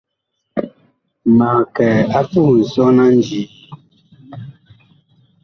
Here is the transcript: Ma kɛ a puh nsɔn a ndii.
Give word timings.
Ma 1.37 1.49
kɛ 1.75 1.87
a 2.19 2.21
puh 2.29 2.51
nsɔn 2.61 2.97
a 3.03 3.05
ndii. 3.15 3.47